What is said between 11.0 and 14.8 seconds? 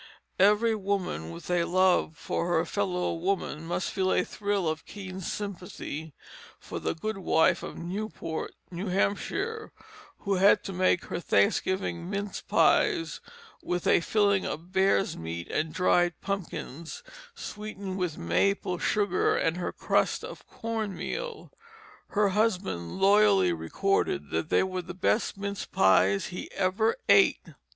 her Thanksgiving mince pies with a filling of